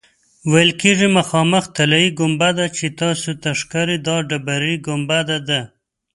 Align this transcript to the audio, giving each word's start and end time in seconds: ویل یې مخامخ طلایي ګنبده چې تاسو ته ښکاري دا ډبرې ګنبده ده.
ویل 0.51 0.71
یې 1.01 1.07
مخامخ 1.17 1.63
طلایي 1.77 2.09
ګنبده 2.19 2.65
چې 2.77 2.85
تاسو 3.01 3.29
ته 3.41 3.49
ښکاري 3.59 3.97
دا 4.07 4.15
ډبرې 4.29 4.73
ګنبده 4.87 5.37
ده. 5.49 5.61